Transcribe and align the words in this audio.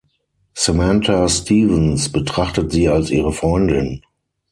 Samantha 0.55 1.29
Stephens 1.29 2.11
betrachtet 2.11 2.71
sie 2.71 2.89
als 2.89 3.11
ihre 3.11 3.31
Freundin. 3.31 4.01